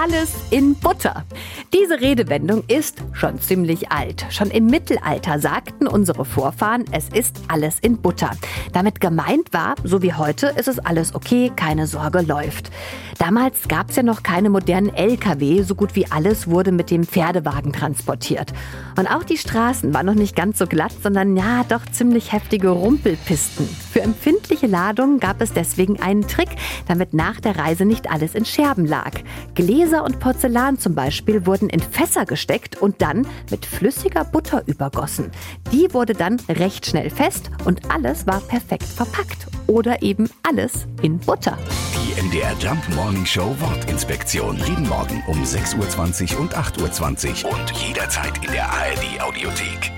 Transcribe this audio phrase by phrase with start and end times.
[0.00, 1.24] Alles in Butter.
[1.74, 4.26] Diese Redewendung ist schon ziemlich alt.
[4.30, 8.30] Schon im Mittelalter sagten unsere Vorfahren, es ist alles in Butter.
[8.72, 12.70] Damit gemeint war, so wie heute, ist es alles okay, keine Sorge, läuft.
[13.18, 17.02] Damals gab es ja noch keine modernen Lkw, so gut wie alles wurde mit dem
[17.02, 18.52] Pferdewagen transportiert.
[18.96, 22.68] Und auch die Straßen waren noch nicht ganz so glatt, sondern ja, doch ziemlich heftige
[22.68, 23.68] Rumpelpisten.
[23.92, 26.50] Für empfindliche Ladungen gab es deswegen einen Trick,
[26.86, 29.10] damit nach der Reise nicht alles in Scherben lag.
[29.88, 35.30] Gläser und Porzellan zum Beispiel wurden in Fässer gesteckt und dann mit flüssiger Butter übergossen.
[35.72, 39.46] Die wurde dann recht schnell fest und alles war perfekt verpackt.
[39.66, 41.56] Oder eben alles in Butter.
[41.94, 44.58] Die MDR Jump Morning Show Wortinspektion.
[44.58, 49.97] Jeden Morgen um 6.20 Uhr und 8.20 Uhr und jederzeit in der ARD Audiothek.